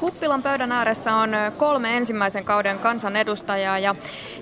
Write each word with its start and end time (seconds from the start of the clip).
Kuppilan 0.00 0.42
pöydän 0.42 0.72
ääressä 0.72 1.14
on 1.14 1.30
kolme 1.56 1.96
ensimmäisen 1.96 2.44
kauden 2.44 2.78
kansanedustajaa 2.78 3.78
ja 3.78 3.94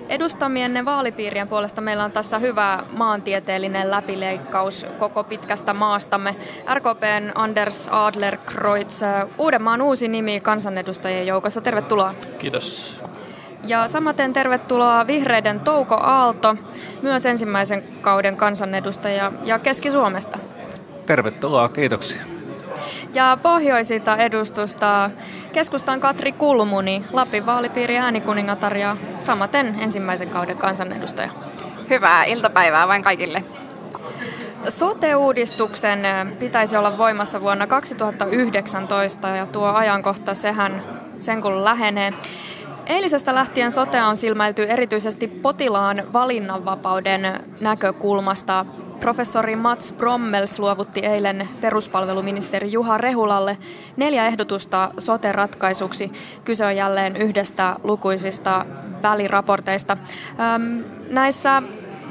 edustamienne 0.09 0.85
vaalipiirien 0.85 1.47
puolesta 1.47 1.81
meillä 1.81 2.03
on 2.03 2.11
tässä 2.11 2.39
hyvä 2.39 2.83
maantieteellinen 2.97 3.91
läpileikkaus 3.91 4.85
koko 4.99 5.23
pitkästä 5.23 5.73
maastamme. 5.73 6.35
RKPn 6.73 7.31
Anders 7.35 7.89
Adlerkreutz, 7.91 9.01
Uudenmaan 9.37 9.81
uusi 9.81 10.07
nimi 10.07 10.39
kansanedustajien 10.39 11.27
joukossa. 11.27 11.61
Tervetuloa. 11.61 12.13
Kiitos. 12.39 12.99
Ja 13.63 13.87
samaten 13.87 14.33
tervetuloa 14.33 15.07
vihreiden 15.07 15.59
Touko 15.59 15.95
Aalto, 15.95 16.55
myös 17.01 17.25
ensimmäisen 17.25 17.83
kauden 18.01 18.37
kansanedustaja 18.37 19.31
ja 19.43 19.59
Keski-Suomesta. 19.59 20.39
Tervetuloa, 21.05 21.69
kiitoksia. 21.69 22.21
Ja 23.13 23.37
pohjoisinta 23.43 24.17
edustusta 24.17 25.09
keskustan 25.53 25.99
Katri 25.99 26.31
Kulmuni, 26.31 27.03
Lapin 27.11 27.45
vaalipiiri 27.45 27.97
äänikuningatar 27.97 28.77
ja 28.77 28.97
samaten 29.19 29.75
ensimmäisen 29.79 30.29
kauden 30.29 30.57
kansanedustaja. 30.57 31.29
Hyvää 31.89 32.23
iltapäivää 32.23 32.87
vain 32.87 33.03
kaikille. 33.03 33.43
Sote-uudistuksen 34.69 35.99
pitäisi 36.39 36.77
olla 36.77 36.97
voimassa 36.97 37.41
vuonna 37.41 37.67
2019 37.67 39.29
ja 39.29 39.45
tuo 39.45 39.67
ajankohta 39.67 40.33
sehän 40.33 40.83
sen 41.19 41.41
kun 41.41 41.63
lähenee. 41.63 42.13
Eilisestä 42.85 43.35
lähtien 43.35 43.71
sote 43.71 44.01
on 44.01 44.17
silmäilty 44.17 44.63
erityisesti 44.63 45.27
potilaan 45.27 46.03
valinnanvapauden 46.13 47.43
näkökulmasta. 47.61 48.65
Professori 48.99 49.55
Mats 49.55 49.93
Brommels 49.93 50.59
luovutti 50.59 50.99
eilen 50.99 51.49
peruspalveluministeri 51.61 52.71
Juha 52.71 52.97
Rehulalle 52.97 53.57
neljä 53.97 54.25
ehdotusta 54.25 54.91
sote-ratkaisuksi. 54.97 56.11
Kyse 56.45 56.65
on 56.65 56.75
jälleen 56.75 57.17
yhdestä 57.17 57.75
lukuisista 57.83 58.65
väliraporteista. 59.03 59.97
Näissä 61.09 61.63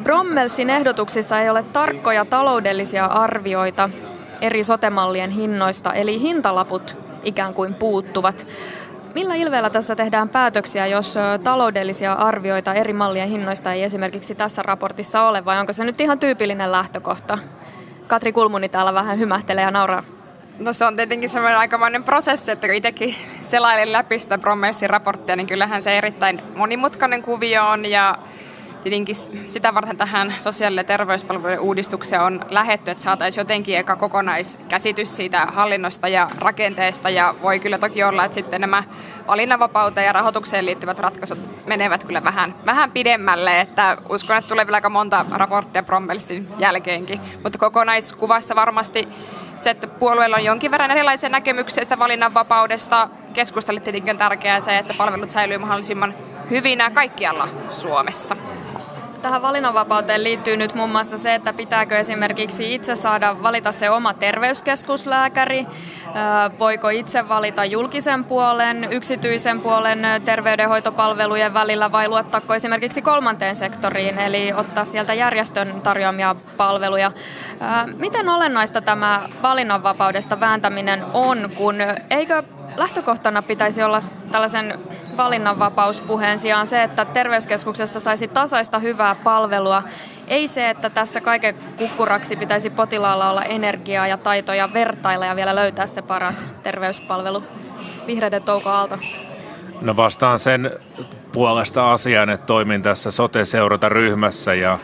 Brommelsin 0.02 0.70
ehdotuksissa 0.70 1.40
ei 1.40 1.50
ole 1.50 1.62
tarkkoja 1.62 2.24
taloudellisia 2.24 3.04
arvioita 3.04 3.90
eri 4.40 4.64
sotemallien 4.64 5.30
hinnoista, 5.30 5.92
eli 5.92 6.20
hintalaput 6.20 6.96
ikään 7.22 7.54
kuin 7.54 7.74
puuttuvat. 7.74 8.46
Millä 9.14 9.34
ilveellä 9.34 9.70
tässä 9.70 9.96
tehdään 9.96 10.28
päätöksiä, 10.28 10.86
jos 10.86 11.14
taloudellisia 11.44 12.12
arvioita 12.12 12.74
eri 12.74 12.92
mallien 12.92 13.28
hinnoista 13.28 13.72
ei 13.72 13.82
esimerkiksi 13.82 14.34
tässä 14.34 14.62
raportissa 14.62 15.22
ole, 15.22 15.44
vai 15.44 15.60
onko 15.60 15.72
se 15.72 15.84
nyt 15.84 16.00
ihan 16.00 16.18
tyypillinen 16.18 16.72
lähtökohta? 16.72 17.38
Katri 18.06 18.32
Kulmuni 18.32 18.68
täällä 18.68 18.94
vähän 18.94 19.18
hymähtelee 19.18 19.64
ja 19.64 19.70
nauraa. 19.70 20.02
No 20.58 20.72
se 20.72 20.84
on 20.84 20.96
tietenkin 20.96 21.30
semmoinen 21.30 21.58
aikamoinen 21.58 22.04
prosessi, 22.04 22.50
että 22.50 22.66
kun 22.66 22.76
itsekin 22.76 23.14
selailin 23.42 23.92
läpi 23.92 24.18
sitä 24.18 24.38
raporttia, 24.86 25.36
niin 25.36 25.46
kyllähän 25.46 25.82
se 25.82 25.98
erittäin 25.98 26.42
monimutkainen 26.56 27.22
kuvio 27.22 27.66
on 27.66 27.86
ja 27.86 28.18
tietenkin 28.90 29.16
sitä 29.50 29.74
varten 29.74 29.96
tähän 29.96 30.34
sosiaali- 30.38 30.76
ja 30.80 30.84
terveyspalvelujen 30.84 31.60
uudistukseen 31.60 32.22
on 32.22 32.40
lähetty, 32.48 32.90
että 32.90 33.02
saataisiin 33.02 33.40
jotenkin 33.40 33.78
eka 33.78 33.96
kokonaiskäsitys 33.96 35.16
siitä 35.16 35.46
hallinnosta 35.46 36.08
ja 36.08 36.30
rakenteesta. 36.38 37.10
Ja 37.10 37.34
voi 37.42 37.60
kyllä 37.60 37.78
toki 37.78 38.04
olla, 38.04 38.24
että 38.24 38.34
sitten 38.34 38.60
nämä 38.60 38.84
valinnanvapauteen 39.26 40.06
ja 40.06 40.12
rahoitukseen 40.12 40.66
liittyvät 40.66 40.98
ratkaisut 40.98 41.66
menevät 41.66 42.04
kyllä 42.04 42.24
vähän, 42.24 42.54
vähän 42.66 42.92
pidemmälle. 42.92 43.60
Että 43.60 43.96
uskon, 44.08 44.36
että 44.36 44.48
tulee 44.48 44.66
vielä 44.66 44.76
aika 44.76 44.90
monta 44.90 45.26
raporttia 45.30 45.82
Brommelsin 45.82 46.48
jälkeenkin. 46.58 47.20
Mutta 47.42 47.58
kokonaiskuvassa 47.58 48.54
varmasti 48.56 49.08
se, 49.56 49.70
että 49.70 49.86
puolueella 49.86 50.36
on 50.36 50.44
jonkin 50.44 50.70
verran 50.70 50.90
erilaisia 50.90 51.28
näkemyksiä 51.28 51.84
sitä 51.84 51.98
valinnanvapaudesta. 51.98 53.08
Keskustalle 53.32 53.80
tietenkin 53.80 54.10
on 54.10 54.18
tärkeää 54.18 54.60
se, 54.60 54.78
että 54.78 54.94
palvelut 54.98 55.30
säilyy 55.30 55.58
mahdollisimman 55.58 56.14
hyvinä 56.50 56.90
kaikkialla 56.90 57.48
Suomessa. 57.68 58.36
Tähän 59.22 59.42
valinnanvapauteen 59.42 60.24
liittyy 60.24 60.56
nyt 60.56 60.74
muun 60.74 60.90
muassa 60.90 61.18
se, 61.18 61.34
että 61.34 61.52
pitääkö 61.52 61.96
esimerkiksi 61.96 62.74
itse 62.74 62.94
saada 62.94 63.42
valita 63.42 63.72
se 63.72 63.90
oma 63.90 64.14
terveyskeskuslääkäri, 64.14 65.66
voiko 66.58 66.88
itse 66.88 67.28
valita 67.28 67.64
julkisen 67.64 68.24
puolen, 68.24 68.88
yksityisen 68.90 69.60
puolen 69.60 70.06
terveydenhoitopalvelujen 70.24 71.54
välillä 71.54 71.92
vai 71.92 72.08
luottaako 72.08 72.54
esimerkiksi 72.54 73.02
kolmanteen 73.02 73.56
sektoriin, 73.56 74.18
eli 74.18 74.52
ottaa 74.52 74.84
sieltä 74.84 75.14
järjestön 75.14 75.80
tarjoamia 75.80 76.36
palveluja. 76.56 77.12
Miten 77.96 78.28
olennaista 78.28 78.80
tämä 78.80 79.22
valinnanvapaudesta 79.42 80.40
vääntäminen 80.40 81.04
on, 81.14 81.50
kun 81.56 81.76
eikö 82.10 82.42
lähtökohtana 82.76 83.42
pitäisi 83.42 83.82
olla 83.82 83.98
tällaisen 84.32 84.74
valinnanvapauspuheen 85.16 86.38
sijaan 86.38 86.66
se, 86.66 86.82
että 86.82 87.04
terveyskeskuksesta 87.04 88.00
saisi 88.00 88.28
tasaista 88.28 88.78
hyvää 88.78 89.14
palvelua. 89.14 89.82
Ei 90.26 90.48
se, 90.48 90.70
että 90.70 90.90
tässä 90.90 91.20
kaiken 91.20 91.54
kukkuraksi 91.76 92.36
pitäisi 92.36 92.70
potilaalla 92.70 93.30
olla 93.30 93.42
energiaa 93.42 94.06
ja 94.06 94.16
taitoja 94.16 94.72
vertailla 94.72 95.26
ja 95.26 95.36
vielä 95.36 95.54
löytää 95.54 95.86
se 95.86 96.02
paras 96.02 96.46
terveyspalvelu. 96.62 97.42
Vihreiden 98.06 98.42
Touko 98.42 98.70
Aalto. 98.70 98.98
No 99.80 99.96
vastaan 99.96 100.38
sen 100.38 100.70
puolesta 101.32 101.92
asian, 101.92 102.30
että 102.30 102.46
toimin 102.46 102.82
tässä 102.82 103.10
sote-seurata-ryhmässä 103.10 104.54
ja 104.54 104.78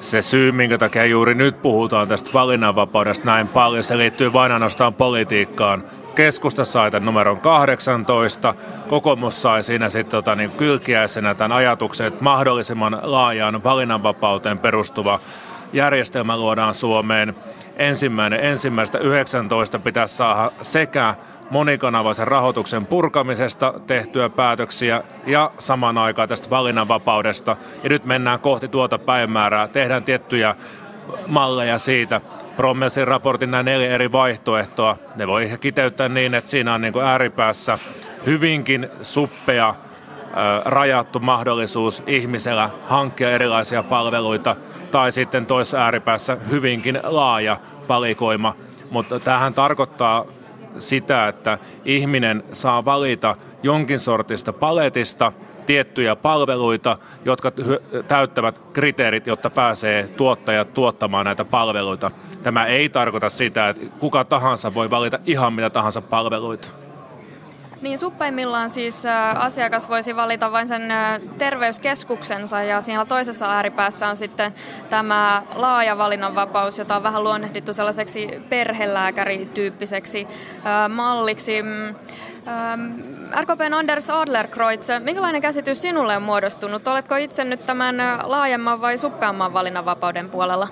se 0.00 0.22
syy, 0.22 0.52
minkä 0.52 0.78
takia 0.78 1.04
juuri 1.04 1.34
nyt 1.34 1.62
puhutaan 1.62 2.08
tästä 2.08 2.30
valinnanvapaudesta 2.34 3.26
näin 3.26 3.48
paljon, 3.48 3.84
se 3.84 3.98
liittyy 3.98 4.32
vain 4.32 4.52
ainoastaan 4.52 4.94
politiikkaan 4.94 5.84
keskusta 6.14 6.64
sai 6.64 6.90
tämän 6.90 7.06
numeron 7.06 7.40
18, 7.40 8.54
kokoomus 8.88 9.42
sai 9.42 9.62
siinä 9.62 9.88
sitten 9.88 10.10
tota, 10.10 10.34
niin 10.34 10.50
kylkiäisenä 10.50 11.34
tämän 11.34 11.52
ajatuksen, 11.52 12.06
että 12.06 12.24
mahdollisimman 12.24 12.98
laajaan 13.02 13.64
valinnanvapauteen 13.64 14.58
perustuva 14.58 15.20
järjestelmä 15.72 16.36
luodaan 16.36 16.74
Suomeen. 16.74 17.34
Ensimmäinen 17.76 18.40
ensimmäistä 18.40 18.98
19 18.98 19.78
pitäisi 19.78 20.16
saada 20.16 20.50
sekä 20.62 21.14
monikanavaisen 21.50 22.28
rahoituksen 22.28 22.86
purkamisesta 22.86 23.74
tehtyä 23.86 24.28
päätöksiä 24.28 25.02
ja 25.26 25.50
samaan 25.58 25.98
aikaan 25.98 26.28
tästä 26.28 26.50
valinnanvapaudesta. 26.50 27.56
Ja 27.82 27.88
nyt 27.88 28.04
mennään 28.04 28.40
kohti 28.40 28.68
tuota 28.68 28.98
päivämäärää, 28.98 29.68
tehdään 29.68 30.04
tiettyjä 30.04 30.54
malleja 31.26 31.78
siitä. 31.78 32.20
Prommelsin 32.56 33.08
raportin 33.08 33.50
nämä 33.50 33.62
neljä 33.62 33.90
eri 33.90 34.12
vaihtoehtoa. 34.12 34.96
Ne 35.16 35.26
voi 35.26 35.44
ehkä 35.44 35.56
kiteyttää 35.56 36.08
niin, 36.08 36.34
että 36.34 36.50
siinä 36.50 36.74
on 36.74 36.80
niin 36.80 36.92
kuin 36.92 37.04
ääripäässä 37.04 37.78
hyvinkin 38.26 38.88
suppea, 39.02 39.74
rajattu 40.64 41.20
mahdollisuus 41.20 42.02
ihmisellä 42.06 42.70
hankkia 42.88 43.30
erilaisia 43.30 43.82
palveluita, 43.82 44.56
tai 44.90 45.12
sitten 45.12 45.46
toisessa 45.46 45.78
ääripäässä 45.78 46.36
hyvinkin 46.50 47.00
laaja 47.02 47.56
valikoima. 47.88 48.54
Mutta 48.90 49.20
tähän 49.20 49.54
tarkoittaa 49.54 50.24
sitä, 50.78 51.28
että 51.28 51.58
ihminen 51.84 52.44
saa 52.52 52.84
valita 52.84 53.36
jonkin 53.62 53.98
sortista 53.98 54.52
paletista 54.52 55.32
tiettyjä 55.66 56.16
palveluita, 56.16 56.98
jotka 57.24 57.52
täyttävät 58.08 58.60
kriteerit, 58.72 59.26
jotta 59.26 59.50
pääsee 59.50 60.08
tuottajat 60.08 60.74
tuottamaan 60.74 61.26
näitä 61.26 61.44
palveluita. 61.44 62.10
Tämä 62.42 62.66
ei 62.66 62.88
tarkoita 62.88 63.30
sitä, 63.30 63.68
että 63.68 63.86
kuka 63.98 64.24
tahansa 64.24 64.74
voi 64.74 64.90
valita 64.90 65.18
ihan 65.26 65.52
mitä 65.52 65.70
tahansa 65.70 66.00
palveluita. 66.00 66.83
Niin 67.84 67.98
suppeimmillaan 67.98 68.70
siis 68.70 69.04
asiakas 69.34 69.88
voisi 69.88 70.16
valita 70.16 70.52
vain 70.52 70.68
sen 70.68 70.82
terveyskeskuksensa 71.38 72.62
ja 72.62 72.80
siinä 72.80 73.04
toisessa 73.04 73.46
ääripäässä 73.46 74.08
on 74.08 74.16
sitten 74.16 74.54
tämä 74.90 75.42
laaja 75.54 75.98
valinnanvapaus, 75.98 76.78
jota 76.78 76.96
on 76.96 77.02
vähän 77.02 77.24
luonnehdittu 77.24 77.72
sellaiseksi 77.72 78.28
perhelääkärityyppiseksi 78.48 80.28
malliksi. 80.88 81.62
Mm, 81.62 81.94
RKPn 83.40 83.74
Anders 83.74 84.10
Adlerkreutz, 84.10 84.88
minkälainen 84.98 85.42
käsitys 85.42 85.82
sinulle 85.82 86.16
on 86.16 86.22
muodostunut? 86.22 86.88
Oletko 86.88 87.16
itse 87.16 87.44
nyt 87.44 87.66
tämän 87.66 87.96
laajemman 88.22 88.80
vai 88.80 88.98
suppeamman 88.98 89.52
valinnanvapauden 89.52 90.30
puolella? 90.30 90.68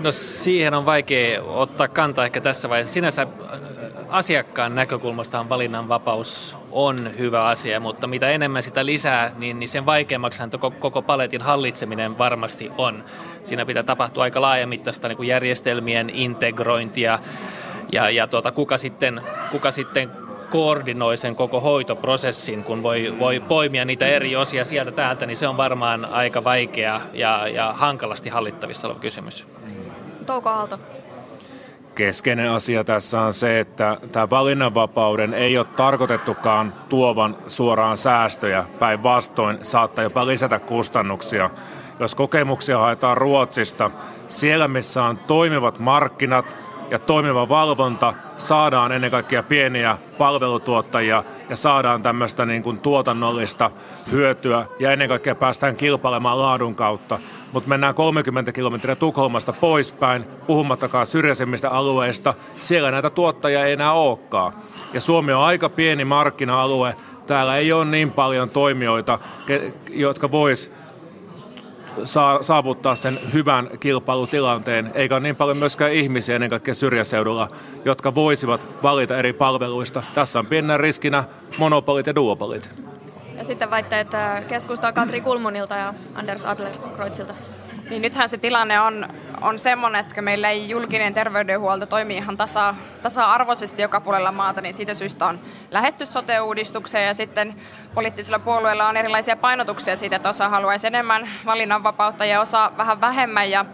No 0.00 0.12
siihen 0.12 0.74
on 0.74 0.86
vaikea 0.86 1.42
ottaa 1.42 1.88
kantaa 1.88 2.24
ehkä 2.24 2.40
tässä 2.40 2.68
vaiheessa. 2.68 2.92
Sinänsä 2.92 3.26
asiakkaan 4.10 4.74
näkökulmasta 4.74 5.48
valinnanvapaus 5.48 6.58
on 6.72 7.10
hyvä 7.18 7.44
asia, 7.44 7.80
mutta 7.80 8.06
mitä 8.06 8.30
enemmän 8.30 8.62
sitä 8.62 8.86
lisää, 8.86 9.32
niin, 9.38 9.58
niin 9.58 9.68
sen 9.68 9.86
vaikeammaksi 9.86 10.42
koko, 10.50 10.70
koko 10.70 11.02
paletin 11.02 11.42
hallitseminen 11.42 12.18
varmasti 12.18 12.72
on. 12.78 13.04
Siinä 13.44 13.66
pitää 13.66 13.82
tapahtua 13.82 14.22
aika 14.22 14.40
laajamittaista 14.40 15.08
niin 15.08 15.16
kuin 15.16 15.28
järjestelmien 15.28 16.10
integrointia 16.10 17.18
ja, 17.92 18.10
ja 18.10 18.26
tuota, 18.26 18.52
kuka, 18.52 18.78
sitten, 18.78 19.22
kuka 19.50 19.70
sitten 19.70 20.10
koordinoi 20.50 21.16
sen 21.16 21.36
koko 21.36 21.60
hoitoprosessin, 21.60 22.64
kun 22.64 22.82
voi, 22.82 23.14
voi 23.18 23.40
poimia 23.40 23.84
niitä 23.84 24.06
eri 24.06 24.36
osia 24.36 24.64
sieltä 24.64 24.92
täältä, 24.92 25.26
niin 25.26 25.36
se 25.36 25.48
on 25.48 25.56
varmaan 25.56 26.04
aika 26.04 26.44
vaikea 26.44 27.00
ja, 27.12 27.48
ja 27.48 27.72
hankalasti 27.72 28.28
hallittavissa 28.28 28.86
oleva 28.86 29.00
kysymys. 29.00 29.46
Touko 30.26 30.48
Aalto. 30.48 30.78
Keskeinen 32.00 32.50
asia 32.50 32.84
tässä 32.84 33.20
on 33.20 33.34
se, 33.34 33.60
että 33.60 33.96
tämä 34.12 34.30
valinnanvapauden 34.30 35.34
ei 35.34 35.58
ole 35.58 35.66
tarkoitettukaan 35.76 36.74
tuovan 36.88 37.36
suoraan 37.46 37.96
säästöjä. 37.96 38.64
Päinvastoin 38.78 39.58
saattaa 39.62 40.04
jopa 40.04 40.26
lisätä 40.26 40.58
kustannuksia. 40.58 41.50
Jos 41.98 42.14
kokemuksia 42.14 42.78
haetaan 42.78 43.16
Ruotsista, 43.16 43.90
siellä 44.28 44.68
missä 44.68 45.04
on 45.04 45.18
toimivat 45.26 45.78
markkinat 45.78 46.56
ja 46.90 46.98
toimiva 46.98 47.48
valvonta, 47.48 48.14
saadaan 48.36 48.92
ennen 48.92 49.10
kaikkea 49.10 49.42
pieniä 49.42 49.98
palvelutuottajia 50.18 51.24
ja 51.50 51.56
saadaan 51.56 52.02
tämmöistä 52.02 52.46
niin 52.46 52.62
kuin 52.62 52.80
tuotannollista 52.80 53.70
hyötyä. 54.10 54.66
Ja 54.78 54.92
ennen 54.92 55.08
kaikkea 55.08 55.34
päästään 55.34 55.76
kilpailemaan 55.76 56.38
laadun 56.38 56.74
kautta. 56.74 57.18
Mutta 57.52 57.68
mennään 57.68 57.94
30 57.94 58.52
kilometriä 58.52 58.96
Tukholmasta 58.96 59.52
poispäin, 59.52 60.24
puhumattakaan 60.46 61.06
syrjäisemmistä 61.06 61.70
alueista, 61.70 62.34
siellä 62.58 62.90
näitä 62.90 63.10
tuottajia 63.10 63.64
ei 63.64 63.72
enää 63.72 63.92
olekaan. 63.92 64.52
Ja 64.92 65.00
Suomi 65.00 65.32
on 65.32 65.42
aika 65.42 65.68
pieni 65.68 66.04
markkina-alue, 66.04 66.96
täällä 67.26 67.56
ei 67.56 67.72
ole 67.72 67.84
niin 67.84 68.10
paljon 68.10 68.50
toimijoita, 68.50 69.18
jotka 69.90 70.30
vois 70.30 70.72
saavuttaa 72.40 72.94
sen 72.96 73.18
hyvän 73.32 73.70
kilpailutilanteen, 73.80 74.90
eikä 74.94 75.14
ole 75.14 75.20
niin 75.20 75.36
paljon 75.36 75.56
myöskään 75.56 75.92
ihmisiä 75.92 76.34
ennen 76.34 76.50
kaikkea 76.50 76.74
syrjäseudulla, 76.74 77.48
jotka 77.84 78.14
voisivat 78.14 78.66
valita 78.82 79.16
eri 79.16 79.32
palveluista. 79.32 80.02
Tässä 80.14 80.38
on 80.38 80.46
pienenä 80.46 80.76
riskinä 80.76 81.24
monopolit 81.58 82.06
ja 82.06 82.14
duopolit. 82.14 82.70
Ja 83.36 83.44
sitten 83.44 83.70
väitteet 83.70 84.08
keskustaa 84.48 84.92
Katri 84.92 85.20
Kulmunilta 85.20 85.74
ja 85.74 85.94
Anders 86.14 86.44
Adler-Kreutzilta. 86.44 87.34
Niin 87.90 88.02
nythän 88.02 88.28
se 88.28 88.38
tilanne 88.38 88.80
on, 88.80 89.08
on 89.40 89.58
semmoinen, 89.58 90.00
että 90.00 90.22
meillä 90.22 90.50
ei 90.50 90.68
julkinen 90.68 91.14
terveydenhuolto 91.14 91.86
toimi 91.86 92.16
ihan 92.16 92.36
tasa, 92.36 92.74
tasa-arvoisesti 93.02 93.82
joka 93.82 94.00
puolella 94.00 94.32
maata, 94.32 94.60
niin 94.60 94.74
siitä 94.74 94.94
syystä 94.94 95.26
on 95.26 95.40
lähetty 95.70 96.06
sote-uudistukseen 96.06 97.06
ja 97.06 97.14
sitten 97.14 97.54
poliittisilla 97.94 98.38
puolueilla 98.38 98.88
on 98.88 98.96
erilaisia 98.96 99.36
painotuksia 99.36 99.96
siitä, 99.96 100.16
että 100.16 100.28
osa 100.28 100.48
haluaisi 100.48 100.86
enemmän 100.86 101.30
valinnanvapautta 101.46 102.24
ja 102.24 102.40
osa 102.40 102.72
vähän 102.76 103.00
vähemmän. 103.00 103.50
Ja 103.50 103.64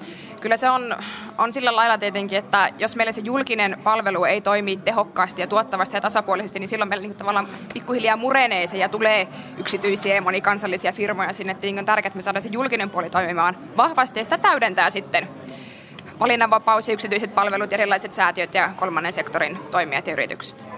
kyllä 0.47 0.57
se 0.57 0.71
on, 0.71 0.97
on 1.39 1.53
sillä 1.53 1.77
lailla 1.77 1.99
tietenkin, 1.99 2.39
että 2.39 2.73
jos 2.79 2.97
meillä 2.97 3.13
se 3.13 3.21
julkinen 3.21 3.79
palvelu 3.85 4.25
ei 4.25 4.41
toimi 4.41 4.77
tehokkaasti 4.77 5.41
ja 5.41 5.47
tuottavasti 5.47 5.97
ja 5.97 6.01
tasapuolisesti, 6.01 6.59
niin 6.59 6.69
silloin 6.69 6.89
meillä 6.89 7.07
niin 7.07 7.17
tavallaan 7.17 7.49
pikkuhiljaa 7.75 8.17
murenee 8.17 8.67
se 8.67 8.77
ja 8.77 8.89
tulee 8.89 9.29
yksityisiä 9.59 10.15
ja 10.15 10.23
monikansallisia 10.23 10.93
firmoja 10.93 11.33
sinne. 11.33 11.57
Niin 11.63 11.79
on 11.79 11.85
tärkeää, 11.85 12.09
että 12.09 12.17
me 12.17 12.23
saadaan 12.23 12.43
se 12.43 12.49
julkinen 12.53 12.91
puoli 12.91 13.11
toimimaan 13.11 13.57
vahvasti 13.77 14.21
ja 14.21 14.25
sitä 14.25 14.39
täydentää 14.39 14.91
sitten 14.91 15.29
valinnanvapaus 16.21 16.89
ja 16.89 16.95
yksityiset 16.95 17.35
palvelut, 17.35 17.73
erilaiset 17.73 18.13
säätiöt 18.13 18.55
ja 18.55 18.71
kolmannen 18.77 19.13
sektorin 19.13 19.59
toimijat 19.71 20.07
ja 20.07 20.13
yritykset. 20.13 20.69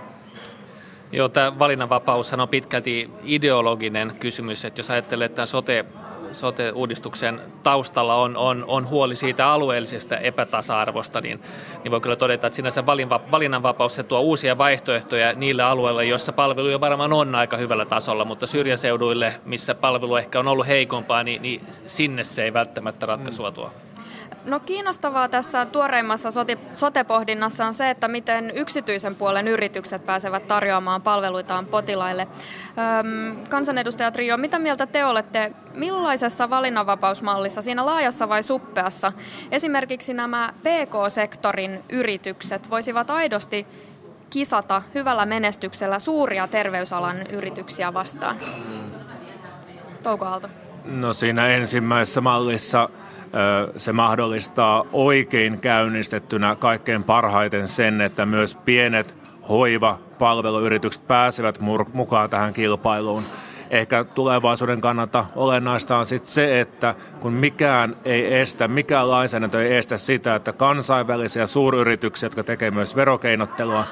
Joo, 1.13 1.29
tämä 1.29 1.59
valinnanvapaushan 1.59 2.41
on 2.41 2.49
pitkälti 2.49 3.11
ideologinen 3.23 4.17
kysymys, 4.21 4.65
että 4.65 4.81
jos 4.81 4.91
ajattelee, 4.91 5.27
että 5.27 5.47
sote 5.47 5.85
sote-uudistuksen 6.33 7.41
taustalla 7.63 8.15
on, 8.15 8.37
on, 8.37 8.65
on 8.69 8.89
huoli 8.89 9.17
siitä 9.17 9.49
alueellisesta 9.53 10.17
epätasa-arvosta, 10.17 11.21
niin, 11.21 11.41
niin 11.85 11.91
voi 11.91 12.01
kyllä 12.01 12.17
todeta, 12.17 12.47
että 12.47 12.57
sinänsä 12.57 12.87
valinnanvapaus 13.31 13.95
se 13.95 14.03
tuo 14.03 14.21
uusia 14.21 14.59
vaihtoehtoja 14.59 15.33
niille 15.33 15.63
alueille, 15.63 16.05
joissa 16.05 16.33
palveluja 16.33 16.81
varmaan 16.81 17.13
on 17.13 17.35
aika 17.35 17.57
hyvällä 17.57 17.85
tasolla, 17.85 18.25
mutta 18.25 18.47
syrjäseuduille, 18.47 19.35
missä 19.45 19.75
palvelu 19.75 20.17
ehkä 20.17 20.41
on 20.41 20.49
ollut 20.49 20.67
heikompaa, 20.67 21.23
niin, 21.23 21.43
niin 21.43 21.67
sinne 21.87 22.25
se 22.25 22.45
ei 22.45 22.53
välttämättä 22.53 23.07
ratkaisua 23.07 23.51
tuo. 23.51 23.71
No 24.45 24.61
kiinnostavaa 24.61 25.29
tässä 25.29 25.67
tuoreimmassa 25.67 26.29
sote-pohdinnassa 26.73 27.67
on 27.67 27.75
se, 27.75 27.91
että 27.91 28.09
miten 28.09 28.53
yksityisen 28.55 29.15
puolen 29.15 29.49
yritykset 29.49 30.07
pääsevät 30.07 30.49
tarjoamaan 30.49 31.03
palveluitaan 31.03 31.67
potilaille. 31.67 32.29
Öm, 33.01 33.37
kansanedustajat 33.49 34.17
Rio, 34.17 34.37
mitä 34.37 34.59
mieltä 34.59 34.87
te 34.87 35.05
olette, 35.05 35.53
millaisessa 35.75 36.51
valinnanvapausmallissa, 36.51 37.63
siinä 37.63 37.87
laajassa 37.87 38.29
vai 38.29 38.43
suppeassa, 38.43 39.13
esimerkiksi 39.51 40.15
nämä 40.15 40.53
PK-sektorin 40.61 41.85
yritykset 41.89 42.71
voisivat 42.71 43.11
aidosti 43.11 43.67
kisata 44.31 44.83
hyvällä 44.95 45.27
menestyksellä 45.27 45.99
suuria 45.99 46.49
terveysalan 46.49 47.27
yrityksiä 47.27 47.95
vastaan? 47.95 48.37
Touko 50.03 50.25
Aalto. 50.25 50.49
No 50.85 51.13
siinä 51.13 51.49
ensimmäisessä 51.49 52.21
mallissa 52.21 52.89
se 53.77 53.93
mahdollistaa 53.93 54.85
oikein 54.93 55.61
käynnistettynä 55.61 56.57
kaikkein 56.57 57.05
parhaiten 57.05 57.69
sen, 57.69 58.01
että 58.01 58.27
myös 58.27 58.55
pienet 58.55 59.15
hoiva 59.49 59.99
palveluyritykset 60.19 61.07
pääsevät 61.07 61.59
mukaan 61.93 62.31
tähän 62.31 62.53
kilpailuun. 62.53 63.25
Ehkä 63.71 64.05
tulevaisuuden 64.05 64.81
kannalta 64.81 65.25
olennaista 65.37 65.97
on 65.99 66.07
sitten 66.07 66.33
se, 66.33 66.61
että 66.61 66.95
kun 67.21 67.33
mikään 67.33 67.97
ei 68.05 68.35
estä, 68.35 68.69
mikään 68.69 69.11
lainsäädäntö 69.11 69.67
ei 69.67 69.77
estä 69.77 69.99
sitä, 69.99 70.35
että 70.35 70.53
kansainvälisiä 70.53 71.47
suuryrityksiä, 71.47 72.27
jotka 72.27 72.43
tekevät 72.43 72.75
myös 72.75 72.97
verokeinottelua, 72.97 73.85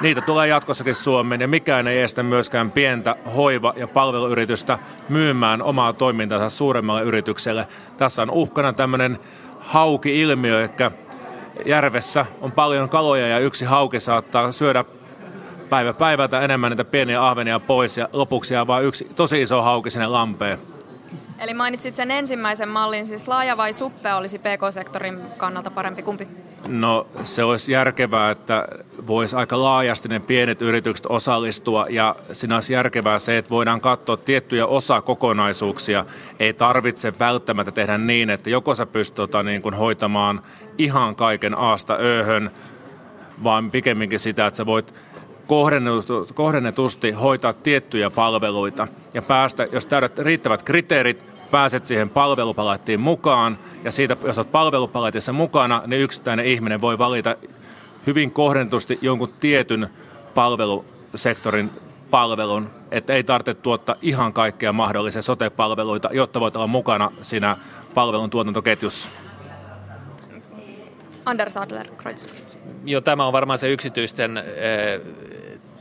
Niitä 0.00 0.20
tulee 0.20 0.48
jatkossakin 0.48 0.94
Suomeen 0.94 1.40
ja 1.40 1.48
mikään 1.48 1.86
ei 1.86 2.00
estä 2.00 2.22
myöskään 2.22 2.70
pientä 2.70 3.16
hoiva- 3.36 3.72
ja 3.76 3.88
palveluyritystä 3.88 4.78
myymään 5.08 5.62
omaa 5.62 5.92
toimintansa 5.92 6.50
suuremmalle 6.50 7.02
yritykselle. 7.02 7.68
Tässä 7.96 8.22
on 8.22 8.30
uhkana 8.30 8.72
tämmöinen 8.72 9.18
hauki-ilmiö, 9.58 10.64
että 10.64 10.90
järvessä 11.66 12.26
on 12.40 12.52
paljon 12.52 12.88
kaloja 12.88 13.28
ja 13.28 13.38
yksi 13.38 13.64
hauki 13.64 14.00
saattaa 14.00 14.52
syödä 14.52 14.84
päivä 15.70 15.92
päivältä 15.92 16.40
enemmän 16.40 16.70
niitä 16.70 16.84
pieniä 16.84 17.26
ahvenia 17.26 17.60
pois 17.60 17.96
ja 17.96 18.08
lopuksi 18.12 18.54
jää 18.54 18.66
vain 18.66 18.84
yksi 18.84 19.10
tosi 19.16 19.42
iso 19.42 19.62
hauki 19.62 19.90
sinne 19.90 20.06
lampeen. 20.06 20.58
Eli 21.38 21.54
mainitsit 21.54 21.96
sen 21.96 22.10
ensimmäisen 22.10 22.68
mallin, 22.68 23.06
siis 23.06 23.28
laaja 23.28 23.56
vai 23.56 23.72
suppea 23.72 24.16
olisi 24.16 24.38
PK-sektorin 24.38 25.20
kannalta 25.36 25.70
parempi 25.70 26.02
kumpi? 26.02 26.28
No 26.66 27.06
se 27.24 27.44
olisi 27.44 27.72
järkevää, 27.72 28.30
että 28.30 28.68
voisi 29.06 29.36
aika 29.36 29.62
laajasti 29.62 30.08
ne 30.08 30.20
pienet 30.20 30.62
yritykset 30.62 31.06
osallistua 31.08 31.86
ja 31.90 32.16
siinä 32.32 32.54
olisi 32.54 32.72
järkevää 32.72 33.18
se, 33.18 33.38
että 33.38 33.50
voidaan 33.50 33.80
katsoa 33.80 34.16
tiettyjä 34.16 34.66
osakokonaisuuksia. 34.66 36.04
Ei 36.38 36.52
tarvitse 36.52 37.18
välttämättä 37.18 37.72
tehdä 37.72 37.98
niin, 37.98 38.30
että 38.30 38.50
joko 38.50 38.74
sä 38.74 38.86
pystyt 38.86 39.14
tota, 39.14 39.42
niin 39.42 39.62
kuin 39.62 39.74
hoitamaan 39.74 40.42
ihan 40.78 41.16
kaiken 41.16 41.58
aasta 41.58 41.96
ööhön, 42.00 42.50
vaan 43.44 43.70
pikemminkin 43.70 44.20
sitä, 44.20 44.46
että 44.46 44.56
sä 44.56 44.66
voit 44.66 44.94
kohdennetusti 46.34 47.10
hoitaa 47.10 47.52
tiettyjä 47.52 48.10
palveluita 48.10 48.88
ja 49.14 49.22
päästä, 49.22 49.68
jos 49.72 49.86
täydät 49.86 50.18
riittävät 50.18 50.62
kriteerit, 50.62 51.24
pääset 51.50 51.86
siihen 51.86 52.10
palvelupalettiin 52.10 53.00
mukaan 53.00 53.58
ja 53.84 53.92
siitä, 53.92 54.16
jos 54.24 54.38
olet 54.38 54.52
palvelupaletissa 54.52 55.32
mukana, 55.32 55.82
niin 55.86 56.02
yksittäinen 56.02 56.46
ihminen 56.46 56.80
voi 56.80 56.98
valita 56.98 57.36
hyvin 58.06 58.30
kohdentusti 58.30 58.98
jonkun 59.02 59.32
tietyn 59.40 59.88
palvelusektorin 60.34 61.70
palvelun, 62.10 62.70
että 62.90 63.12
ei 63.12 63.24
tarvitse 63.24 63.54
tuottaa 63.54 63.96
ihan 64.02 64.32
kaikkea 64.32 64.72
mahdollisia 64.72 65.22
sote-palveluita, 65.22 66.08
jotta 66.12 66.40
voit 66.40 66.56
olla 66.56 66.66
mukana 66.66 67.12
siinä 67.22 67.56
palvelun 67.94 68.30
tuotantoketjussa. 68.30 69.08
Anders 71.24 71.56
Adler, 71.56 71.88
Kreutz. 71.96 72.26
Joo, 72.84 73.00
tämä 73.00 73.26
on 73.26 73.32
varmaan 73.32 73.58
se 73.58 73.72
yksityisten 73.72 74.36
eh, 74.36 75.00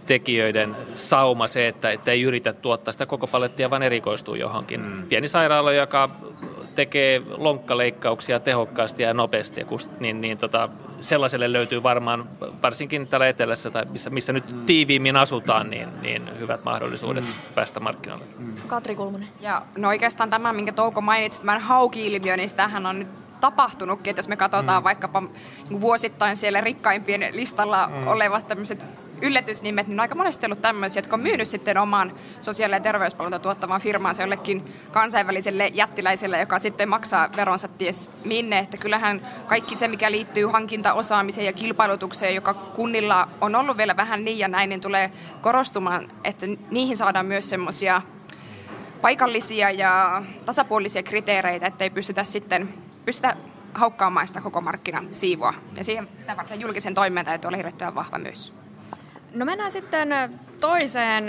tekijöiden 0.08 0.76
sauma 0.96 1.48
se, 1.48 1.68
että, 1.68 1.92
että 1.92 2.12
ei 2.12 2.22
yritä 2.22 2.54
tuottaa 2.54 2.92
sitä 2.92 3.06
koko 3.06 3.28
palettia, 3.28 3.70
vaan 3.70 3.84
erikoistuu 3.84 4.36
johonkin. 4.36 4.82
Mm. 4.82 5.04
Pieni 5.04 5.28
sairaala, 5.28 5.72
joka 5.72 6.10
tekee 6.76 7.22
lonkkaleikkauksia 7.38 8.40
tehokkaasti 8.40 9.04
ja 9.04 9.14
nopeasti, 9.14 9.66
niin, 10.00 10.22
niin 10.22 10.38
tota, 10.38 10.70
sellaiselle 11.02 11.54
löytyy 11.54 11.84
varmaan, 11.84 12.30
varsinkin 12.64 13.08
täällä 13.08 13.28
etelässä 13.28 13.72
tai 13.72 13.86
missä, 13.90 14.10
missä 14.10 14.34
nyt 14.34 14.52
mm. 14.52 14.66
tiiviimmin 14.66 15.16
asutaan, 15.16 15.70
niin, 15.70 15.88
niin 16.02 16.40
hyvät 16.40 16.64
mahdollisuudet 16.64 17.24
mm. 17.24 17.54
päästä 17.56 17.80
markkinoille. 17.80 18.26
Mm. 18.38 18.54
Katri 18.68 18.96
Kulmunen. 18.96 19.28
Ja 19.42 19.62
no 19.78 19.88
oikeastaan 19.88 20.30
tämä, 20.30 20.54
minkä 20.54 20.72
Touko 20.72 21.02
mainitsi, 21.02 21.40
tämän 21.40 21.62
hauki-ilmiö, 21.62 22.38
niin 22.38 22.50
sitähän 22.50 22.86
on 22.86 23.00
nyt 23.00 23.08
tapahtunutkin, 23.40 24.10
että 24.10 24.20
jos 24.20 24.28
me 24.28 24.38
katsotaan 24.38 24.82
mm. 24.82 24.84
vaikkapa 24.84 25.24
niin 25.70 25.82
vuosittain 25.82 26.38
siellä 26.38 26.62
rikkaimpien 26.62 27.28
listalla 27.32 27.88
mm. 27.88 28.08
olevat 28.08 28.48
tämmöiset 28.48 28.86
yllätysnimet, 29.22 29.88
niin 29.88 29.96
on 29.96 30.00
aika 30.00 30.16
monesti 30.16 30.46
ollut 30.46 30.62
tämmöisiä, 30.62 31.00
jotka 31.00 31.16
on 31.16 31.20
myynyt 31.20 31.48
sitten 31.48 31.78
oman 31.78 32.14
sosiaali- 32.40 32.76
ja 32.76 32.80
terveyspalveluita 32.80 33.40
tuottamaan 33.40 33.82
firmaansa 33.82 34.22
jollekin 34.22 34.66
kansainväliselle 34.92 35.68
jättiläiselle, 35.68 36.40
joka 36.40 36.60
sitten 36.60 36.90
maksaa 36.90 37.30
veronsa 37.36 37.68
ties 37.68 38.12
minne. 38.26 38.60
Että 38.60 38.78
kyllähän 38.78 39.28
kaikki 39.48 39.76
se, 39.76 39.88
mikä 39.88 40.12
liittyy 40.12 40.46
hankintaosaamiseen 40.46 41.46
ja 41.46 41.54
kilpailutukseen, 41.54 42.36
joka 42.36 42.54
kunnilla 42.54 43.30
on 43.42 43.56
ollut 43.56 43.78
vielä 43.78 43.98
vähän 43.98 44.26
niin 44.26 44.40
ja 44.40 44.48
näin, 44.48 44.70
niin 44.70 44.82
tulee 44.82 45.12
korostumaan, 45.42 46.12
että 46.24 46.46
niihin 46.72 46.98
saadaan 46.98 47.26
myös 47.26 47.50
semmoisia 47.50 48.02
paikallisia 49.02 49.72
ja 49.72 50.24
tasapuolisia 50.46 51.04
kriteereitä, 51.04 51.68
ettei 51.68 51.90
pystytä 51.90 52.24
sitten 52.24 52.74
pystytä 53.06 53.36
haukkaamaan 53.74 54.28
sitä 54.28 54.42
koko 54.42 54.62
markkinasiivua. 54.62 55.54
Ja 55.76 55.84
siihen 55.84 56.08
sitä 56.20 56.38
varten 56.38 56.62
julkisen 56.62 56.94
toiminnan 56.94 57.26
täytyy 57.26 57.48
olla 57.48 57.58
hirveän 57.58 57.96
vahva 57.96 58.18
myös. 58.18 58.54
No 59.34 59.46
mennään 59.46 59.72
sitten 59.72 60.10
toiseen 60.62 61.26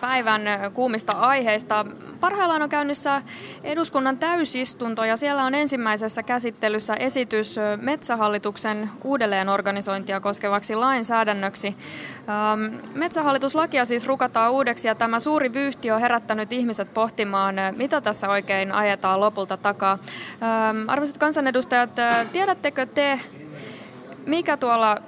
päivän 0.00 0.42
kuumista 0.74 1.12
aiheista. 1.12 1.86
Parhaillaan 2.20 2.62
on 2.62 2.68
käynnissä 2.68 3.22
eduskunnan 3.64 4.18
täysistunto 4.18 5.04
ja 5.04 5.16
siellä 5.16 5.44
on 5.44 5.54
ensimmäisessä 5.54 6.22
käsittelyssä 6.22 6.94
esitys 6.94 7.56
Metsähallituksen 7.80 8.90
uudelleenorganisointia 9.04 10.20
koskevaksi 10.20 10.74
lainsäädännöksi. 10.74 11.76
Ähm, 12.28 12.74
metsähallituslakia 12.94 13.84
siis 13.84 14.06
rukataan 14.06 14.52
uudeksi 14.52 14.88
ja 14.88 14.94
tämä 14.94 15.20
suuri 15.20 15.54
vyyhti 15.54 15.90
on 15.90 16.00
herättänyt 16.00 16.52
ihmiset 16.52 16.94
pohtimaan, 16.94 17.54
mitä 17.76 18.00
tässä 18.00 18.28
oikein 18.28 18.72
ajetaan 18.72 19.20
lopulta 19.20 19.56
takaa. 19.56 19.98
Ähm, 20.42 20.88
arvoisat 20.88 21.18
kansanedustajat, 21.18 21.90
tiedättekö 22.32 22.86
te, 22.86 23.20
mikä 24.26 24.56
tuolla 24.56 25.02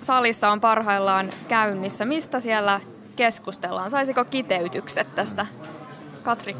salissa 0.00 0.50
on 0.50 0.60
parhaillaan 0.60 1.30
käynnissä? 1.48 2.04
Mistä 2.04 2.40
siellä 2.40 2.80
keskustellaan? 3.16 3.90
Saisiko 3.90 4.24
kiteytykset 4.24 5.14
tästä? 5.14 5.46
Katri. 6.22 6.56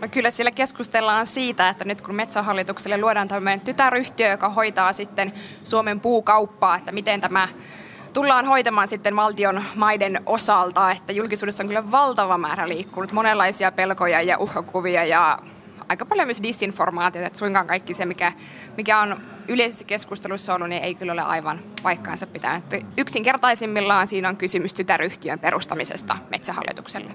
No 0.00 0.08
kyllä 0.10 0.30
siellä 0.30 0.50
keskustellaan 0.50 1.26
siitä, 1.26 1.68
että 1.68 1.84
nyt 1.84 2.02
kun 2.02 2.14
Metsähallitukselle 2.14 2.98
luodaan 2.98 3.28
tämmöinen 3.28 3.60
tytäryhtiö, 3.60 4.30
joka 4.30 4.48
hoitaa 4.48 4.92
sitten 4.92 5.32
Suomen 5.64 6.00
puukauppaa, 6.00 6.76
että 6.76 6.92
miten 6.92 7.20
tämä 7.20 7.48
tullaan 8.12 8.46
hoitamaan 8.46 8.88
sitten 8.88 9.16
valtion 9.16 9.64
maiden 9.74 10.22
osalta, 10.26 10.90
että 10.90 11.12
julkisuudessa 11.12 11.62
on 11.62 11.68
kyllä 11.68 11.90
valtava 11.90 12.38
määrä 12.38 12.68
liikkunut, 12.68 13.12
monenlaisia 13.12 13.72
pelkoja 13.72 14.22
ja 14.22 14.38
uhkakuvia 14.38 15.04
ja 15.04 15.38
aika 15.88 16.06
paljon 16.06 16.28
myös 16.28 16.42
disinformaatiota, 16.42 17.26
että 17.26 17.38
suinkaan 17.38 17.66
kaikki 17.66 17.94
se, 17.94 18.06
mikä, 18.06 18.32
mikä 18.76 19.00
on 19.00 19.20
yleisessä 19.48 19.84
keskustelussa 19.84 20.54
ollut, 20.54 20.68
niin 20.68 20.82
ei 20.82 20.94
kyllä 20.94 21.12
ole 21.12 21.22
aivan 21.22 21.60
paikkaansa 21.82 22.26
pitänyt. 22.26 22.64
Yksinkertaisimmillaan 22.96 24.06
siinä 24.06 24.28
on 24.28 24.36
kysymys 24.36 24.74
tytäryhtiön 24.74 25.38
perustamisesta 25.38 26.16
Metsähallitukselle. 26.30 27.12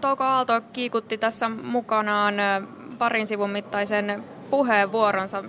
Touko 0.00 0.24
Aalto 0.24 0.60
kiikutti 0.72 1.18
tässä 1.18 1.48
mukanaan 1.48 2.34
parin 2.98 3.26
sivun 3.26 3.50
mittaisen 3.50 4.24
puheenvuoronsa. 4.50 5.44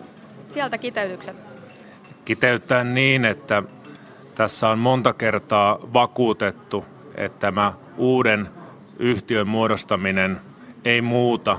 Sieltä 0.50 0.78
kiteytykset. 0.78 1.46
Kiteyttää 2.26 2.84
niin, 2.84 3.26
että 3.26 3.64
tässä 4.36 4.70
on 4.70 4.80
monta 4.80 5.14
kertaa 5.14 5.80
vakuutettu, 5.94 6.86
että 7.16 7.40
tämä 7.40 7.74
uuden 7.98 8.50
yhtiön 9.00 9.48
muodostaminen 9.48 10.42
ei 10.86 11.02
muuta, 11.02 11.58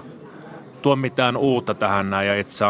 tuo 0.84 0.96
mitään 0.96 1.36
uutta 1.36 1.74
tähän 1.74 2.10
näin. 2.10 2.28
Ja 2.28 2.38
itse 2.38 2.64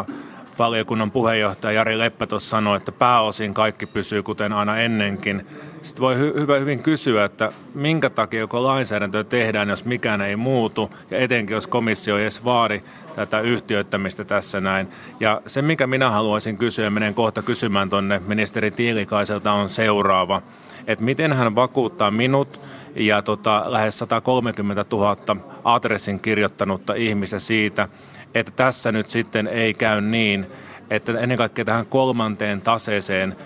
valiokunnan 0.59 1.11
puheenjohtaja 1.11 1.73
Jari 1.73 1.99
Leppä 1.99 2.27
tuossa 2.27 2.51
sanoi, 2.51 2.77
että 2.77 2.93
pääosin 2.93 3.55
kaikki 3.55 3.87
pysyy 3.87 4.23
kuten 4.23 4.53
aina 4.53 4.79
ennenkin. 4.79 5.47
Sitten 5.83 6.01
voi 6.01 6.15
hy- 6.15 6.41
hyvä 6.41 6.59
hyvin 6.59 6.83
kysyä, 6.83 7.25
että 7.25 7.53
minkä 7.75 8.11
takia 8.11 8.41
joko 8.41 8.63
lainsäädäntöä 8.63 9.25
tehdään, 9.25 9.69
jos 9.69 9.85
mikään 9.85 10.21
ei 10.21 10.37
muutu, 10.37 10.91
ja 11.11 11.19
etenkin 11.19 11.55
jos 11.55 11.67
komissio 11.67 12.17
ei 12.17 12.23
edes 12.23 12.45
vaadi 12.45 12.83
tätä 13.15 13.41
yhtiöittämistä 13.41 14.25
tässä 14.25 14.61
näin. 14.61 14.89
Ja 15.21 15.43
se, 15.47 15.63
mikä 15.63 15.87
minä 15.87 16.11
haluaisin 16.11 16.57
kysyä, 16.57 16.91
menen 16.91 17.15
kohta 17.15 17.43
kysymään 17.43 17.91
tuonne 17.91 18.23
ministeri 18.27 18.71
Tiilikaiselta, 18.71 19.53
on 19.53 19.69
seuraava. 19.69 20.43
Että 20.87 21.05
miten 21.05 21.33
hän 21.33 21.55
vakuuttaa 21.55 22.11
minut 22.11 22.61
ja 22.95 23.23
tota, 23.23 23.65
lähes 23.67 23.99
130 23.99 24.85
000 24.93 25.17
adressin 25.65 26.21
kirjoittanutta 26.21 26.95
ihmistä 26.95 27.39
siitä, 27.39 27.89
että 28.35 28.53
tässä 28.57 28.93
nyt 28.93 29.11
sitten 29.11 29.47
ei 29.47 29.75
käy 29.75 30.01
niin, 30.01 30.47
että 30.91 31.19
ennen 31.19 31.39
kaikkea 31.39 31.65
tähän 31.65 31.87
kolmanteen 31.87 32.61
taseeseen 32.61 33.37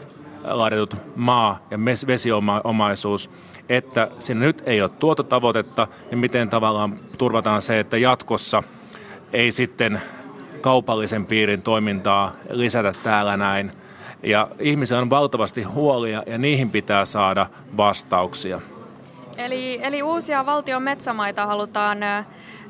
laaditut 0.45 0.97
maa- 1.17 1.67
ja 1.71 1.79
vesiomaisuus, 2.07 3.31
että 3.69 4.09
siinä 4.19 4.41
nyt 4.41 4.63
ei 4.67 4.83
ole 4.83 4.91
tuototavoitetta 4.91 5.89
ja 6.11 6.17
miten 6.17 6.51
tavallaan 6.51 6.99
turvataan 7.19 7.63
se, 7.63 7.81
että 7.81 7.97
jatkossa 7.97 8.63
ei 9.33 9.53
sitten 9.53 10.03
kaupallisen 10.61 11.27
piirin 11.27 11.63
toimintaa 11.63 12.33
lisätä 12.51 12.93
täällä 13.03 13.37
näin. 13.37 13.73
Ja 14.23 14.49
ihmisiä 14.59 14.99
on 14.99 15.11
valtavasti 15.11 15.63
huolia 15.63 16.23
ja 16.27 16.39
niihin 16.39 16.71
pitää 16.71 17.05
saada 17.05 17.47
vastauksia. 17.77 18.61
Eli, 19.39 19.79
eli 19.83 20.03
uusia 20.03 20.47
valtion 20.47 20.83
metsämaita 20.83 21.47
halutaan 21.47 21.99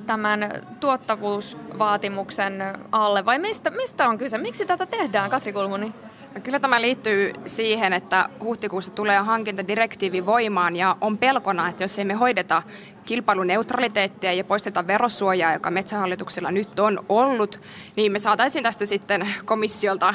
tämän 0.06 0.50
tuottavuusvaatimuksen 0.80 2.62
alle 2.92 3.24
vai 3.24 3.38
mistä, 3.38 3.70
mistä 3.70 4.08
on 4.08 4.18
kyse? 4.18 4.38
Miksi 4.38 4.66
tätä 4.66 4.86
tehdään, 4.86 5.30
Katri 5.30 5.52
Kulmuni? 5.52 5.94
No 6.34 6.40
kyllä 6.40 6.60
tämä 6.60 6.80
liittyy 6.80 7.32
siihen, 7.46 7.92
että 7.92 8.28
huhtikuussa 8.40 8.92
tulee 8.92 9.18
hankintadirektiivi 9.18 10.26
voimaan 10.26 10.76
ja 10.76 10.96
on 11.00 11.18
pelkona, 11.18 11.68
että 11.68 11.84
jos 11.84 11.98
emme 11.98 12.14
hoideta 12.14 12.62
kilpailuneutraliteettia 13.04 14.32
ja 14.32 14.44
poisteta 14.44 14.86
verosuojaa, 14.86 15.52
joka 15.52 15.70
metsähallituksella 15.70 16.50
nyt 16.50 16.78
on 16.78 17.04
ollut, 17.08 17.60
niin 17.96 18.12
me 18.12 18.18
saataisiin 18.18 18.62
tästä 18.62 18.86
sitten 18.86 19.28
komissiolta 19.44 20.14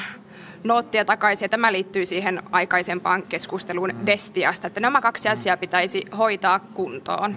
noottia 0.63 1.05
takaisin. 1.05 1.45
Ja 1.45 1.49
tämä 1.49 1.71
liittyy 1.71 2.05
siihen 2.05 2.43
aikaisempaan 2.51 3.23
keskusteluun 3.23 4.05
Destiasta, 4.05 4.67
että 4.67 4.79
nämä 4.79 5.01
kaksi 5.01 5.29
asiaa 5.29 5.57
pitäisi 5.57 6.05
hoitaa 6.17 6.59
kuntoon. 6.59 7.35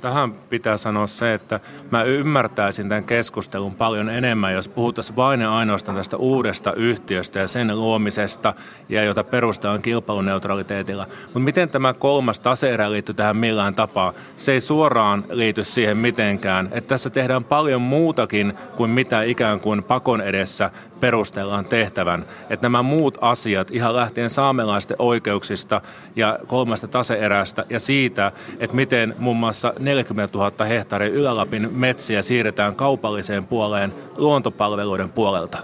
Tähän 0.00 0.32
pitää 0.32 0.76
sanoa 0.76 1.06
se, 1.06 1.34
että 1.34 1.60
mä 1.90 2.02
ymmärtäisin 2.02 2.88
tämän 2.88 3.04
keskustelun 3.04 3.74
paljon 3.74 4.08
enemmän, 4.08 4.54
jos 4.54 4.68
puhuttaisiin 4.68 5.16
vain 5.16 5.40
ja 5.40 5.56
ainoastaan 5.56 5.96
tästä 5.96 6.16
uudesta 6.16 6.72
yhtiöstä 6.72 7.38
ja 7.38 7.48
sen 7.48 7.80
luomisesta, 7.80 8.54
ja 8.88 9.04
jota 9.04 9.24
perustellaan 9.24 9.82
kilpailuneutraliteetilla. 9.82 11.06
Mutta 11.24 11.38
miten 11.38 11.68
tämä 11.68 11.94
kolmas 11.94 12.40
taseerä 12.40 12.92
liittyy 12.92 13.14
tähän 13.14 13.36
millään 13.36 13.74
tapaa? 13.74 14.12
Se 14.36 14.52
ei 14.52 14.60
suoraan 14.60 15.24
liity 15.30 15.64
siihen 15.64 15.96
mitenkään. 15.96 16.68
Että 16.72 16.88
tässä 16.88 17.10
tehdään 17.10 17.44
paljon 17.44 17.82
muutakin 17.82 18.54
kuin 18.76 18.90
mitä 18.90 19.22
ikään 19.22 19.60
kuin 19.60 19.82
pakon 19.82 20.20
edessä 20.20 20.70
perustellaan 21.00 21.64
tehtävän. 21.64 22.24
Että 22.50 22.64
nämä 22.64 22.82
muut 22.82 23.18
asiat, 23.20 23.70
ihan 23.70 23.96
lähtien 23.96 24.30
saamelaisten 24.30 24.96
oikeuksista 24.98 25.80
ja 26.16 26.38
kolmasta 26.46 26.88
taseerästä 26.88 27.64
ja 27.70 27.80
siitä, 27.80 28.32
että 28.58 28.76
miten 28.76 29.14
muun 29.18 29.36
muassa 29.36 29.72
40 29.80 30.38
000 30.38 30.64
hehtaaria 30.64 31.08
Ylä-Lapin 31.08 31.68
metsiä 31.72 32.22
siirretään 32.22 32.76
kaupalliseen 32.76 33.46
puoleen 33.46 33.92
luontopalveluiden 34.16 35.08
puolelta. 35.10 35.58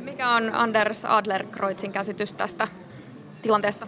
Mikä 0.00 0.28
on 0.28 0.54
Anders 0.54 1.04
Adlerkreuzin 1.04 1.92
käsitys 1.92 2.32
tästä 2.32 2.68
tilanteesta? 3.42 3.86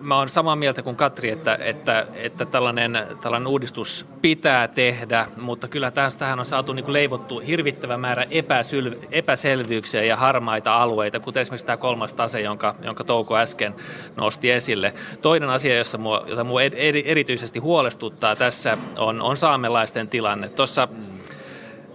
Mä 0.00 0.18
oon 0.18 0.28
samaa 0.28 0.56
mieltä 0.56 0.82
kuin 0.82 0.96
Katri, 0.96 1.30
että, 1.30 1.58
että, 1.60 2.06
että 2.14 2.46
tällainen, 2.46 3.06
tällainen 3.20 3.46
uudistus 3.46 4.06
pitää 4.22 4.68
tehdä, 4.68 5.26
mutta 5.40 5.68
kyllä 5.68 5.90
tähän 6.18 6.38
on 6.38 6.44
saatu 6.44 6.72
niin 6.72 6.92
leivottu 6.92 7.38
hirvittävä 7.38 7.96
määrä 7.96 8.26
epäsyl, 8.30 8.94
epäselvyyksiä 9.10 10.04
ja 10.04 10.16
harmaita 10.16 10.82
alueita, 10.82 11.20
kuten 11.20 11.40
esimerkiksi 11.40 11.66
tämä 11.66 11.76
kolmas 11.76 12.14
tase, 12.14 12.40
jonka, 12.40 12.74
jonka 12.82 13.04
Touko 13.04 13.36
äsken 13.36 13.74
nosti 14.16 14.50
esille. 14.50 14.92
Toinen 15.22 15.50
asia, 15.50 15.76
jossa 15.76 15.98
mua, 15.98 16.24
jota 16.26 16.44
mua 16.44 16.62
erityisesti 17.04 17.58
huolestuttaa 17.58 18.36
tässä, 18.36 18.78
on, 18.96 19.22
on 19.22 19.36
saamelaisten 19.36 20.08
tilanne. 20.08 20.48
Tuossa 20.48 20.88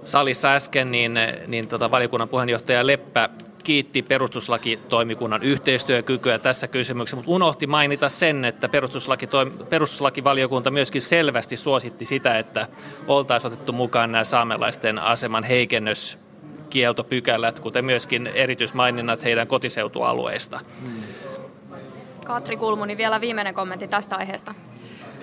salissa 0.04 0.54
äsken 0.54 0.92
niin, 0.92 1.20
niin 1.48 1.68
tota 1.68 1.92
valiokunnan 1.92 2.30
puheenjohtaja 2.30 2.88
Leppä 2.88 3.30
kiitti 3.64 4.02
perustuslakitoimikunnan 4.02 5.44
yhteistyökykyä 5.44 6.40
tässä 6.40 6.68
kysymyksessä, 6.68 7.16
mutta 7.16 7.32
unohti 7.32 7.68
mainita 7.68 8.10
sen, 8.10 8.46
että 8.46 8.70
perustuslaki, 8.70 9.30
perustuslakivaliokunta 9.70 10.72
myöskin 10.72 11.02
selvästi 11.02 11.58
suositti 11.58 12.06
sitä, 12.06 12.38
että 12.38 12.68
oltaisiin 13.08 13.54
otettu 13.54 13.72
mukaan 13.72 14.12
nämä 14.12 14.24
saamelaisten 14.24 15.00
aseman 15.00 15.44
heikennös 15.44 16.20
kieltopykälät, 16.70 17.60
kuten 17.60 17.86
myöskin 17.86 18.28
erityismaininnat 18.28 19.24
heidän 19.24 19.48
kotiseutualueista. 19.48 20.60
Katri 22.26 22.58
Kulmuni, 22.58 22.98
vielä 22.98 23.22
viimeinen 23.22 23.54
kommentti 23.54 23.88
tästä 23.88 24.16
aiheesta. 24.16 24.54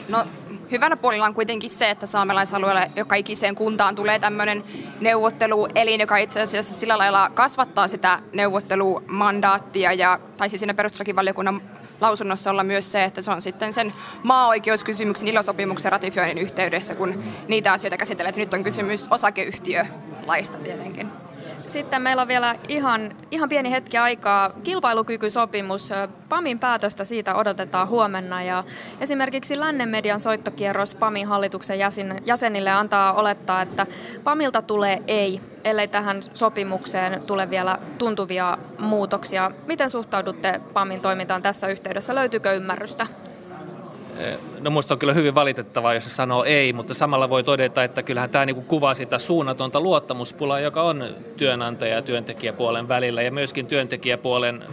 No 0.08 0.24
hyvänä 0.70 0.96
puolella 0.96 1.26
on 1.26 1.34
kuitenkin 1.34 1.70
se, 1.70 1.90
että 1.90 2.06
saamelaisalueelle 2.06 2.90
joka 2.96 3.14
ikiseen 3.14 3.54
kuntaan 3.54 3.94
tulee 3.94 4.18
tämmöinen 4.18 4.64
neuvotteluelin, 5.00 6.00
joka 6.00 6.16
itse 6.16 6.40
asiassa 6.40 6.74
sillä 6.74 6.98
lailla 6.98 7.30
kasvattaa 7.30 7.88
sitä 7.88 8.18
neuvottelumandaattia 8.32 9.92
ja 9.92 10.20
taisi 10.36 10.58
siinä 10.58 10.74
perustuslakivaliokunnan 10.74 11.62
lausunnossa 12.00 12.50
olla 12.50 12.64
myös 12.64 12.92
se, 12.92 13.04
että 13.04 13.22
se 13.22 13.30
on 13.30 13.42
sitten 13.42 13.72
sen 13.72 13.92
maa-oikeuskysymyksen 14.22 15.28
ilosopimuksen 15.28 15.92
ratifioinnin 15.92 16.38
yhteydessä, 16.38 16.94
kun 16.94 17.24
niitä 17.48 17.72
asioita 17.72 17.96
käsitellään. 17.96 18.34
Nyt 18.36 18.54
on 18.54 18.64
kysymys 18.64 19.06
osakeyhtiölaista 19.10 20.58
tietenkin. 20.58 21.29
Sitten 21.70 22.02
meillä 22.02 22.22
on 22.22 22.28
vielä 22.28 22.54
ihan, 22.68 23.16
ihan 23.30 23.48
pieni 23.48 23.70
hetki 23.70 23.98
aikaa. 23.98 24.50
Kilpailukykysopimus. 24.62 25.90
PAMin 26.28 26.58
päätöstä 26.58 27.04
siitä 27.04 27.34
odotetaan 27.34 27.88
huomenna 27.88 28.42
ja 28.42 28.64
esimerkiksi 29.00 29.60
Lännen 29.60 29.88
median 29.88 30.20
soittokierros 30.20 30.94
PAMin 30.94 31.26
hallituksen 31.26 31.78
jäsenille 32.24 32.70
antaa 32.70 33.12
olettaa, 33.12 33.62
että 33.62 33.86
PAMilta 34.24 34.62
tulee 34.62 35.02
ei, 35.06 35.40
ellei 35.64 35.88
tähän 35.88 36.22
sopimukseen 36.34 37.22
tule 37.26 37.50
vielä 37.50 37.78
tuntuvia 37.98 38.58
muutoksia. 38.78 39.50
Miten 39.66 39.90
suhtaudutte 39.90 40.60
PAMin 40.72 41.00
toimintaan 41.00 41.42
tässä 41.42 41.68
yhteydessä? 41.68 42.14
Löytyykö 42.14 42.52
ymmärrystä? 42.52 43.06
No 44.60 44.70
musta 44.70 44.94
on 44.94 44.98
kyllä 44.98 45.12
hyvin 45.12 45.34
valitettavaa, 45.34 45.94
jos 45.94 46.04
se 46.04 46.10
sanoo 46.10 46.44
ei, 46.44 46.72
mutta 46.72 46.94
samalla 46.94 47.30
voi 47.30 47.44
todeta, 47.44 47.84
että 47.84 48.02
kyllähän 48.02 48.30
tämä 48.30 48.46
niinku 48.46 48.62
kuvaa 48.62 48.94
sitä 48.94 49.18
suunnatonta 49.18 49.80
luottamuspulaa, 49.80 50.60
joka 50.60 50.82
on 50.82 51.14
työnantaja- 51.36 51.94
ja 51.94 52.02
työntekijäpuolen 52.02 52.88
välillä 52.88 53.22
ja 53.22 53.30
myöskin 53.30 53.66
työntekijäpuolen 53.66 54.64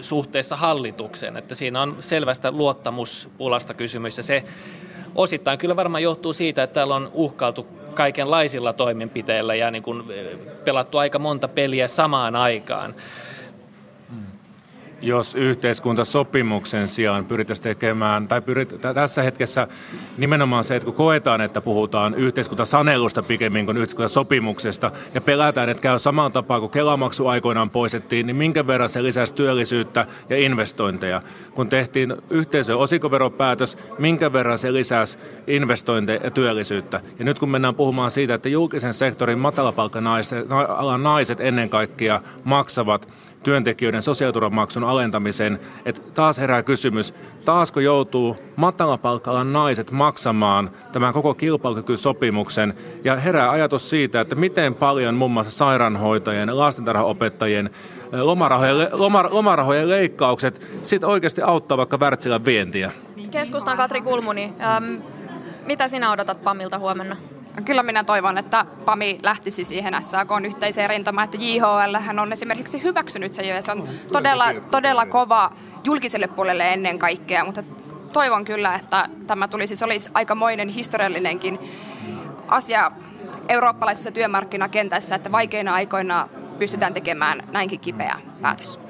suhteessa 0.00 0.56
hallitukseen, 0.56 1.36
että 1.36 1.54
siinä 1.54 1.82
on 1.82 1.96
selvästä 2.00 2.50
luottamuspulasta 2.50 3.74
kysymys 3.74 4.16
ja 4.16 4.22
se 4.22 4.44
osittain 5.14 5.58
kyllä 5.58 5.76
varmaan 5.76 6.02
johtuu 6.02 6.32
siitä, 6.32 6.62
että 6.62 6.74
täällä 6.74 6.94
on 6.94 7.10
uhkailtu 7.14 7.66
kaikenlaisilla 7.94 8.72
toimenpiteillä 8.72 9.54
ja 9.54 9.70
niin 9.70 9.82
kuin 9.82 10.02
pelattu 10.64 10.98
aika 10.98 11.18
monta 11.18 11.48
peliä 11.48 11.88
samaan 11.88 12.36
aikaan 12.36 12.94
jos 15.02 15.34
yhteiskuntasopimuksen 15.34 16.88
sijaan 16.88 17.24
pyrittäisiin 17.24 17.62
tekemään, 17.62 18.28
tai 18.28 18.40
pyrit, 18.40 18.74
tässä 18.94 19.22
hetkessä 19.22 19.68
nimenomaan 20.18 20.64
se, 20.64 20.76
että 20.76 20.86
kun 20.86 20.94
koetaan, 20.94 21.40
että 21.40 21.60
puhutaan 21.60 22.14
yhteiskuntasanelusta 22.14 23.22
pikemmin 23.22 23.66
kuin 23.66 23.76
yhteiskuntasopimuksesta, 23.76 24.90
ja 25.14 25.20
pelätään, 25.20 25.68
että 25.68 25.80
käy 25.80 25.98
samaan 25.98 26.32
tapaan 26.32 26.60
kuin 26.60 26.70
Kelamaksu 26.70 27.26
aikoinaan 27.26 27.70
poistettiin, 27.70 28.26
niin 28.26 28.36
minkä 28.36 28.66
verran 28.66 28.88
se 28.88 29.02
lisäsi 29.02 29.34
työllisyyttä 29.34 30.06
ja 30.28 30.36
investointeja. 30.36 31.22
Kun 31.54 31.68
tehtiin 31.68 32.16
yhteisö- 32.30 32.72
ja 32.72 32.76
osikoveropäätös, 32.76 33.78
minkä 33.98 34.32
verran 34.32 34.58
se 34.58 34.72
lisäsi 34.72 35.18
investointeja 35.46 36.20
ja 36.24 36.30
työllisyyttä. 36.30 37.00
Ja 37.18 37.24
nyt 37.24 37.38
kun 37.38 37.50
mennään 37.50 37.74
puhumaan 37.74 38.10
siitä, 38.10 38.34
että 38.34 38.48
julkisen 38.48 38.94
sektorin 38.94 39.38
matalapalkka-alan 39.38 41.02
naiset 41.02 41.40
ennen 41.40 41.68
kaikkea 41.68 42.20
maksavat 42.44 43.08
työntekijöiden 43.42 44.02
sosiaaliturvamaksun 44.02 44.84
alentamisen, 44.84 45.60
että 45.84 46.00
taas 46.14 46.38
herää 46.38 46.62
kysymys, 46.62 47.14
taasko 47.44 47.80
joutuu 47.80 48.36
matalapalkkalan 48.56 49.52
naiset 49.52 49.90
maksamaan 49.90 50.70
tämän 50.92 51.12
koko 51.12 51.34
kilpailukykysopimuksen 51.34 52.74
ja 53.04 53.16
herää 53.16 53.50
ajatus 53.50 53.90
siitä, 53.90 54.20
että 54.20 54.34
miten 54.34 54.74
paljon 54.74 55.14
muun 55.14 55.30
muassa 55.30 55.52
sairaanhoitajien, 55.52 56.58
lastentarhaopettajien 56.58 57.70
lomarahojen, 58.12 58.88
lomarahojen 59.30 59.88
leikkaukset 59.88 60.66
sit 60.82 61.04
oikeasti 61.04 61.42
auttaa 61.42 61.78
vaikka 61.78 61.98
Wärtsilän 61.98 62.44
vientiä. 62.44 62.92
Keskustan 63.30 63.76
Katri 63.76 64.00
Kulmuni, 64.00 64.52
ähm, 64.60 65.02
mitä 65.66 65.88
sinä 65.88 66.12
odotat 66.12 66.42
Pamilta 66.44 66.78
huomenna? 66.78 67.16
Kyllä 67.64 67.82
minä 67.82 68.04
toivon, 68.04 68.38
että 68.38 68.66
PAMI 68.84 69.18
lähtisi 69.22 69.64
siihen 69.64 70.02
SAK 70.02 70.28
yhteiseen 70.44 70.90
rintamaan, 70.90 71.24
että 71.24 71.36
JHL 71.40 71.96
hän 72.00 72.18
on 72.18 72.32
esimerkiksi 72.32 72.82
hyväksynyt 72.82 73.32
sen 73.32 73.48
ja 73.48 73.62
se 73.62 73.72
on 73.72 73.88
todella, 74.12 74.44
todella 74.70 75.06
kova 75.06 75.50
julkiselle 75.84 76.26
puolelle 76.26 76.72
ennen 76.72 76.98
kaikkea, 76.98 77.44
mutta 77.44 77.62
toivon 78.12 78.44
kyllä, 78.44 78.74
että 78.74 79.08
tämä 79.26 79.48
tulisi, 79.48 79.76
se 79.76 79.84
olisi 79.84 80.10
aikamoinen 80.14 80.68
historiallinenkin 80.68 81.58
asia 82.48 82.92
eurooppalaisessa 83.48 84.10
työmarkkinakentässä, 84.10 85.14
että 85.14 85.32
vaikeina 85.32 85.74
aikoina 85.74 86.28
pystytään 86.58 86.94
tekemään 86.94 87.42
näinkin 87.52 87.80
kipeä 87.80 88.20
päätös. 88.42 88.80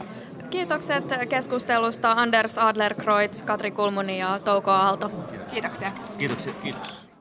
Kiitokset 0.50 1.04
keskustelusta 1.28 2.12
Anders 2.12 2.58
Adlerkreutz, 2.58 3.44
Katri 3.44 3.70
Kulmuni 3.70 4.18
ja 4.18 4.38
Touko 4.44 4.70
Aalto. 4.70 5.10
Kiitoksia. 5.52 5.90
Kiitoksia. 6.18 6.52
Kiitos. 6.62 7.07